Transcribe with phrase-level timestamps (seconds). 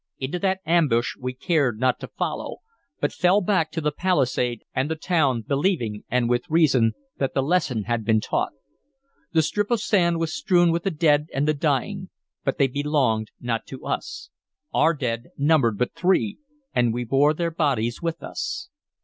[0.17, 2.61] Into that ambush we cared not to follow,
[2.99, 7.43] but fell back to the palisade and the town, believing, and with reason, that the
[7.43, 8.51] lesson had been taught.
[9.33, 12.09] The strip of sand was strewn with the dead and the dying,
[12.43, 14.31] but they belonged not to us.
[14.73, 16.39] Our dead numbered but three,
[16.73, 18.69] and we bore their bodies with us.